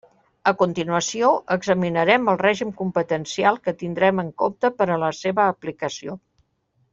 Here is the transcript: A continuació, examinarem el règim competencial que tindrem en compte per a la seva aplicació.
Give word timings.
A 0.51 0.51
continuació, 0.59 1.27
examinarem 1.55 2.25
el 2.33 2.39
règim 2.43 2.71
competencial 2.79 3.61
que 3.67 3.75
tindrem 3.83 4.23
en 4.25 4.33
compte 4.45 4.73
per 4.81 4.89
a 4.97 5.01
la 5.05 5.13
seva 5.23 5.47
aplicació. 5.55 6.19